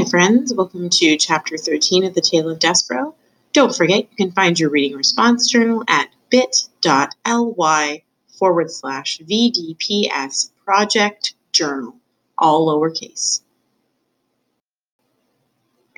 Hi, 0.00 0.06
friends. 0.06 0.54
Welcome 0.54 0.88
to 0.88 1.18
Chapter 1.18 1.58
13 1.58 2.04
of 2.04 2.14
The 2.14 2.22
Tale 2.22 2.48
of 2.48 2.58
Despereaux. 2.58 3.12
Don't 3.52 3.76
forget, 3.76 4.08
you 4.10 4.16
can 4.16 4.32
find 4.32 4.58
your 4.58 4.70
reading 4.70 4.96
response 4.96 5.46
journal 5.46 5.84
at 5.88 6.08
bit.ly 6.30 8.02
forward 8.38 8.70
slash 8.70 9.18
VDPS 9.18 10.52
project 10.64 11.34
journal, 11.52 11.96
all 12.38 12.68
lowercase. 12.68 13.42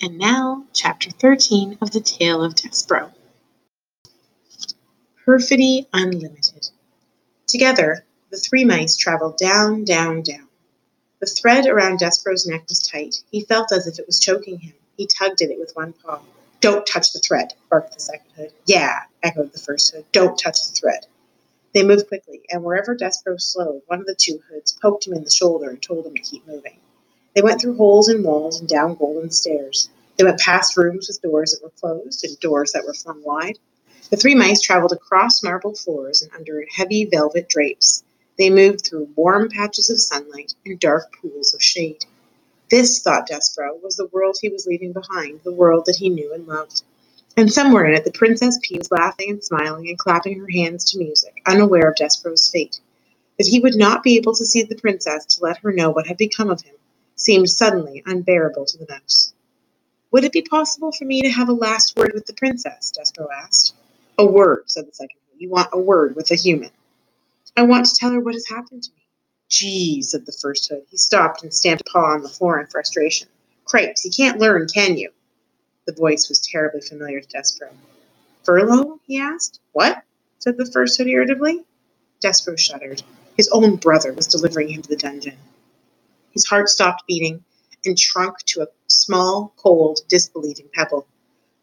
And 0.00 0.16
now, 0.16 0.62
Chapter 0.72 1.10
13 1.10 1.78
of 1.82 1.90
The 1.90 2.00
Tale 2.00 2.44
of 2.44 2.54
Despereaux. 2.54 3.10
Perfidy 5.24 5.88
Unlimited. 5.92 6.68
Together, 7.48 8.04
the 8.30 8.36
three 8.36 8.64
mice 8.64 8.96
traveled 8.96 9.38
down, 9.38 9.84
down, 9.84 10.22
down. 10.22 10.47
The 11.20 11.26
thread 11.26 11.66
around 11.66 11.98
Despereaux's 11.98 12.46
neck 12.46 12.64
was 12.68 12.78
tight. 12.78 13.22
He 13.32 13.40
felt 13.40 13.72
as 13.72 13.88
if 13.88 13.98
it 13.98 14.06
was 14.06 14.20
choking 14.20 14.58
him. 14.60 14.74
He 14.96 15.06
tugged 15.06 15.42
at 15.42 15.50
it 15.50 15.58
with 15.58 15.74
one 15.74 15.92
paw. 15.92 16.20
Don't 16.60 16.86
touch 16.86 17.12
the 17.12 17.18
thread, 17.18 17.54
barked 17.70 17.94
the 17.94 18.00
second 18.00 18.30
hood. 18.36 18.52
Yeah, 18.66 19.00
echoed 19.22 19.52
the 19.52 19.58
first 19.58 19.92
hood. 19.92 20.04
Don't 20.12 20.38
touch 20.38 20.66
the 20.66 20.74
thread. 20.74 21.06
They 21.74 21.82
moved 21.82 22.08
quickly, 22.08 22.42
and 22.50 22.62
wherever 22.62 22.94
Despereaux 22.94 23.40
slowed, 23.40 23.82
one 23.86 24.00
of 24.00 24.06
the 24.06 24.14
two 24.14 24.40
hoods 24.48 24.78
poked 24.80 25.06
him 25.06 25.14
in 25.14 25.24
the 25.24 25.30
shoulder 25.30 25.70
and 25.70 25.82
told 25.82 26.06
him 26.06 26.14
to 26.14 26.22
keep 26.22 26.46
moving. 26.46 26.78
They 27.34 27.42
went 27.42 27.60
through 27.60 27.76
holes 27.76 28.08
in 28.08 28.22
walls 28.22 28.60
and 28.60 28.68
down 28.68 28.94
golden 28.94 29.30
stairs. 29.30 29.88
They 30.16 30.24
went 30.24 30.40
past 30.40 30.76
rooms 30.76 31.08
with 31.08 31.20
doors 31.20 31.52
that 31.52 31.62
were 31.62 31.70
closed 31.80 32.24
and 32.24 32.38
doors 32.40 32.72
that 32.72 32.84
were 32.84 32.94
flung 32.94 33.22
wide. 33.22 33.58
The 34.10 34.16
three 34.16 34.34
mice 34.34 34.60
traveled 34.60 34.92
across 34.92 35.42
marble 35.42 35.74
floors 35.74 36.22
and 36.22 36.32
under 36.32 36.64
heavy 36.74 37.04
velvet 37.04 37.48
drapes. 37.48 38.02
They 38.38 38.50
moved 38.50 38.86
through 38.86 39.10
warm 39.16 39.48
patches 39.50 39.90
of 39.90 40.00
sunlight 40.00 40.54
and 40.64 40.78
dark 40.80 41.12
pools 41.20 41.54
of 41.54 41.62
shade. 41.62 42.04
This, 42.70 43.02
thought 43.02 43.28
Despereaux, 43.28 43.80
was 43.82 43.96
the 43.96 44.08
world 44.12 44.38
he 44.40 44.48
was 44.48 44.66
leaving 44.66 44.92
behind, 44.92 45.40
the 45.44 45.52
world 45.52 45.86
that 45.86 45.96
he 45.96 46.10
knew 46.10 46.32
and 46.34 46.46
loved. 46.46 46.82
And 47.36 47.52
somewhere 47.52 47.86
in 47.86 47.94
it, 47.94 48.04
the 48.04 48.12
Princess 48.12 48.58
Pea 48.62 48.78
was 48.78 48.90
laughing 48.90 49.30
and 49.30 49.44
smiling 49.44 49.88
and 49.88 49.98
clapping 49.98 50.38
her 50.40 50.50
hands 50.50 50.90
to 50.90 50.98
music, 50.98 51.40
unaware 51.46 51.88
of 51.88 51.96
Despereaux's 51.96 52.50
fate. 52.50 52.80
That 53.38 53.46
he 53.46 53.60
would 53.60 53.76
not 53.76 54.02
be 54.02 54.16
able 54.16 54.34
to 54.34 54.44
see 54.44 54.62
the 54.64 54.76
princess 54.76 55.24
to 55.26 55.44
let 55.44 55.58
her 55.58 55.72
know 55.72 55.90
what 55.90 56.06
had 56.06 56.16
become 56.16 56.50
of 56.50 56.62
him 56.62 56.74
seemed 57.16 57.50
suddenly 57.50 58.02
unbearable 58.06 58.66
to 58.66 58.78
the 58.78 58.86
mouse. 58.88 59.32
Would 60.10 60.24
it 60.24 60.32
be 60.32 60.42
possible 60.42 60.92
for 60.92 61.04
me 61.04 61.22
to 61.22 61.30
have 61.30 61.48
a 61.48 61.52
last 61.52 61.96
word 61.96 62.12
with 62.14 62.26
the 62.26 62.34
princess? 62.34 62.92
Despereaux 62.96 63.28
asked. 63.32 63.74
A 64.18 64.26
word, 64.26 64.64
said 64.66 64.86
the 64.86 64.94
second. 64.94 65.18
You 65.38 65.50
want 65.50 65.70
a 65.72 65.78
word 65.78 66.16
with 66.16 66.30
a 66.32 66.34
human. 66.34 66.70
I 67.58 67.62
want 67.62 67.86
to 67.86 67.94
tell 67.96 68.12
her 68.12 68.20
what 68.20 68.34
has 68.34 68.46
happened 68.46 68.84
to 68.84 68.92
me. 68.92 69.02
Gee, 69.48 70.00
said 70.00 70.24
the 70.24 70.30
first 70.40 70.68
hood. 70.68 70.84
He 70.92 70.96
stopped 70.96 71.42
and 71.42 71.52
stamped 71.52 71.82
a 71.88 71.90
paw 71.90 72.12
on 72.14 72.22
the 72.22 72.28
floor 72.28 72.60
in 72.60 72.68
frustration. 72.68 73.26
Cripes, 73.64 74.04
you 74.04 74.12
can't 74.12 74.38
learn, 74.38 74.68
can 74.68 74.96
you? 74.96 75.10
The 75.84 75.92
voice 75.92 76.28
was 76.28 76.38
terribly 76.38 76.82
familiar 76.82 77.20
to 77.20 77.26
Despereaux. 77.26 77.74
Furlough? 78.44 79.00
he 79.08 79.18
asked. 79.18 79.58
What? 79.72 80.04
said 80.38 80.56
the 80.56 80.70
first 80.70 80.98
hood 80.98 81.08
irritably. 81.08 81.64
Despereaux 82.20 82.56
shuddered. 82.56 83.02
His 83.36 83.48
own 83.48 83.74
brother 83.74 84.12
was 84.12 84.28
delivering 84.28 84.68
him 84.68 84.82
to 84.82 84.88
the 84.88 84.94
dungeon. 84.94 85.36
His 86.30 86.46
heart 86.46 86.68
stopped 86.68 87.08
beating 87.08 87.42
and 87.84 87.98
shrunk 87.98 88.38
to 88.44 88.62
a 88.62 88.68
small, 88.86 89.52
cold, 89.56 89.98
disbelieving 90.08 90.68
pebble. 90.74 91.08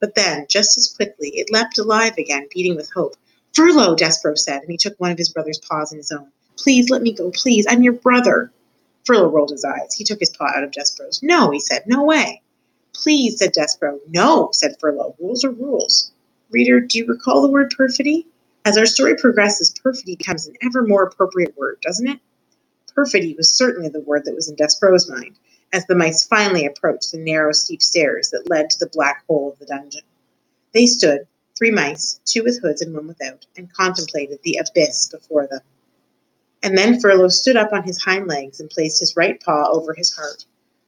But 0.02 0.16
then, 0.16 0.48
just 0.50 0.78
as 0.78 0.94
quickly, 0.94 1.30
it 1.36 1.54
leapt 1.54 1.78
alive 1.78 2.18
again, 2.18 2.50
beating 2.54 2.76
with 2.76 2.92
hope. 2.92 3.16
Furlough, 3.56 3.96
Despereaux 3.96 4.38
said, 4.38 4.62
and 4.62 4.72
he 4.72 4.78
took 4.78 5.00
one 5.00 5.12
of 5.12 5.18
his 5.18 5.30
brother's 5.30 5.60
paws 5.60 5.92
in 5.92 5.98
his 5.98 6.12
own. 6.12 6.30
Please 6.58 6.90
let 6.90 7.02
me 7.02 7.14
go, 7.14 7.32
please. 7.32 7.66
I'm 7.70 7.84
your 7.84 7.94
brother. 7.94 8.52
Furlough 9.06 9.30
rolled 9.30 9.52
his 9.52 9.64
eyes. 9.64 9.94
He 9.94 10.04
took 10.04 10.20
his 10.20 10.36
paw 10.36 10.50
out 10.56 10.64
of 10.64 10.72
Despereaux's. 10.72 11.24
No, 11.24 11.52
he 11.52 11.60
said, 11.60 11.84
no 11.88 12.04
way. 12.04 12.42
Please, 12.94 13.40
said 13.40 13.54
Despereaux. 13.54 14.00
No, 14.10 14.50
said 14.52 14.76
Furlough. 14.80 15.16
Rules 15.20 15.46
are 15.46 15.52
rules. 15.52 16.12
Reader, 16.52 16.82
do 16.82 16.98
you 16.98 17.06
recall 17.06 17.42
the 17.42 17.50
word 17.50 17.74
perfidy? 17.76 18.28
As 18.66 18.78
our 18.78 18.86
story 18.86 19.16
progresses, 19.16 19.70
perfidy 19.70 20.16
becomes 20.16 20.48
an 20.48 20.56
ever 20.64 20.86
more 20.86 21.04
appropriate 21.04 21.56
word, 21.58 21.80
doesn't 21.82 22.08
it? 22.08 22.20
Perfidy 22.94 23.36
was 23.36 23.54
certainly 23.54 23.90
the 23.90 24.02
word 24.02 24.26
that 24.26 24.36
was 24.36 24.50
in 24.50 24.56
Despereaux's 24.56 25.10
mind, 25.10 25.38
as 25.72 25.86
the 25.86 25.96
mice 25.96 26.26
finally 26.26 26.66
approached 26.66 27.12
the 27.12 27.18
narrow, 27.20 27.52
steep 27.52 27.84
stairs 27.84 28.30
that 28.32 28.50
led 28.50 28.70
to 28.70 28.80
the 28.80 28.90
black 28.92 29.24
hole 29.28 29.52
of 29.52 29.60
the 29.60 29.66
dungeon. 29.66 30.02
They 30.74 30.86
stood, 30.86 31.28
three 31.58 31.72
mice, 31.72 32.20
two 32.26 32.44
with 32.44 32.62
hoods 32.62 32.82
and 32.82 32.94
one 32.94 33.08
without, 33.08 33.46
and 33.56 33.72
contemplated 33.72 34.40
the 34.44 34.58
abyss 34.58 35.08
before 35.08 35.48
them. 35.48 35.62
And 36.62 36.78
then 36.78 37.00
Furlough 37.00 37.30
stood 37.30 37.56
up 37.56 37.72
on 37.72 37.84
his 37.84 38.04
hind 38.04 38.28
legs 38.28 38.60
and 38.60 38.70
placed 38.70 39.00
his 39.00 39.16
right 39.16 39.40
paw 39.42 39.70
over 39.72 39.94
his 39.94 40.14
heart. 40.14 40.46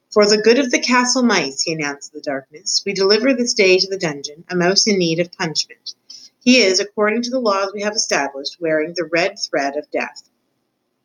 For 0.09 0.25
the 0.25 0.41
good 0.41 0.59
of 0.59 0.71
the 0.71 0.79
castle 0.79 1.23
mice, 1.23 1.61
he 1.61 1.73
announced 1.73 2.13
in 2.13 2.19
the 2.19 2.23
darkness, 2.23 2.83
we 2.85 2.93
deliver 2.93 3.33
this 3.33 3.53
day 3.53 3.77
to 3.77 3.87
the 3.87 3.97
dungeon 3.97 4.43
a 4.49 4.55
mouse 4.55 4.87
in 4.87 4.97
need 4.97 5.19
of 5.19 5.31
punishment. 5.31 5.95
He 6.39 6.61
is, 6.61 6.79
according 6.79 7.21
to 7.23 7.29
the 7.29 7.39
laws 7.39 7.71
we 7.73 7.81
have 7.81 7.93
established, 7.93 8.57
wearing 8.59 8.93
the 8.95 9.09
red 9.11 9.37
thread 9.37 9.75
of 9.77 9.89
death. 9.91 10.29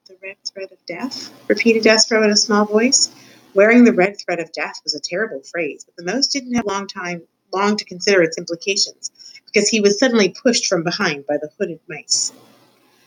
The 0.06 0.16
red 0.22 0.36
thread 0.44 0.72
of 0.72 0.78
death? 0.86 1.32
repeated 1.48 1.82
Despereaux 1.82 2.24
in 2.24 2.30
a 2.30 2.36
small 2.36 2.64
voice. 2.64 3.10
Wearing 3.54 3.84
the 3.84 3.92
red 3.92 4.18
thread 4.18 4.40
of 4.40 4.52
death 4.52 4.80
was 4.82 4.94
a 4.94 5.00
terrible 5.00 5.42
phrase, 5.42 5.84
but 5.84 5.96
the 5.96 6.10
mouse 6.10 6.28
didn't 6.28 6.54
have 6.54 6.64
long 6.64 6.86
time 6.86 7.22
long 7.52 7.76
to 7.76 7.84
consider 7.84 8.22
its 8.22 8.38
implications 8.38 9.10
because 9.52 9.68
he 9.68 9.80
was 9.80 9.98
suddenly 9.98 10.30
pushed 10.30 10.66
from 10.66 10.82
behind 10.82 11.26
by 11.26 11.36
the 11.36 11.50
hooded 11.58 11.80
mice. 11.88 12.32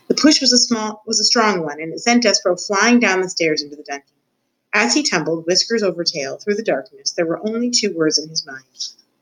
The 0.08 0.14
push 0.14 0.40
was 0.40 0.52
a 0.52 0.58
small 0.58 1.02
was 1.06 1.18
a 1.18 1.24
strong 1.24 1.62
one, 1.62 1.80
and 1.80 1.92
it 1.92 1.98
sent 2.00 2.22
Despereaux 2.22 2.56
flying 2.56 3.00
down 3.00 3.20
the 3.20 3.28
stairs 3.28 3.62
into 3.62 3.76
the 3.76 3.82
dungeon. 3.82 4.06
As 4.72 4.94
he 4.94 5.02
tumbled, 5.02 5.46
whiskers 5.46 5.82
over 5.82 6.04
tail, 6.04 6.36
through 6.36 6.54
the 6.54 6.62
darkness, 6.62 7.12
there 7.12 7.26
were 7.26 7.40
only 7.46 7.70
two 7.70 7.92
words 7.94 8.18
in 8.18 8.28
his 8.28 8.46
mind. 8.46 8.64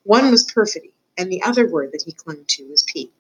One 0.03 0.31
was 0.31 0.45
perfidy, 0.45 0.93
and 1.17 1.31
the 1.31 1.43
other 1.43 1.67
word 1.67 1.93
that 1.93 2.03
he 2.03 2.13
clung 2.13 2.45
to 2.47 2.69
was 2.69 2.83
Pea. 2.83 3.11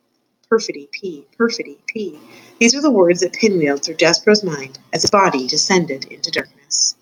Perfidy, 0.50 0.88
Pea, 0.92 1.26
perfidy, 1.38 1.78
Pea. 1.86 2.18
These 2.58 2.74
were 2.74 2.82
the 2.82 2.90
words 2.90 3.20
that 3.20 3.32
pinwheeled 3.32 3.82
through 3.82 3.96
Despereaux's 3.96 4.44
mind 4.44 4.78
as 4.92 5.02
his 5.02 5.10
body 5.10 5.46
descended 5.46 6.04
into 6.06 6.30
darkness. 6.30 6.96